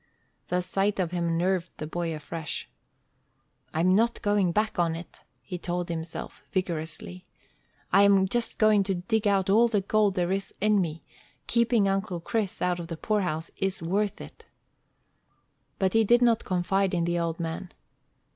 The 0.47 0.61
sight 0.61 0.99
of 0.99 1.11
him 1.11 1.37
nerved 1.37 1.69
the 1.77 1.85
boy 1.85 2.15
afresh. 2.15 2.67
"I 3.71 3.81
am 3.81 3.93
not 3.93 4.19
going 4.23 4.51
back 4.51 4.79
on 4.79 4.95
it," 4.95 5.23
he 5.43 5.59
told 5.59 5.89
himself, 5.89 6.41
vigorously. 6.51 7.27
"I 7.93 8.01
am 8.01 8.27
just 8.27 8.57
going 8.57 8.81
to 8.85 8.95
dig 8.95 9.27
out 9.27 9.47
all 9.47 9.67
the 9.67 9.81
gold 9.81 10.15
there 10.15 10.31
is 10.31 10.55
in 10.59 10.81
me. 10.81 11.03
Keeping 11.45 11.87
Uncle 11.87 12.19
Chris 12.19 12.63
out 12.63 12.79
of 12.79 12.87
the 12.87 12.97
poorhouse 12.97 13.51
is 13.57 13.83
worth 13.83 14.19
it." 14.19 14.47
But 15.77 15.93
he 15.93 16.03
did 16.03 16.23
not 16.23 16.45
confide 16.45 16.95
in 16.95 17.03
the 17.03 17.19
old 17.19 17.39
man. 17.39 17.71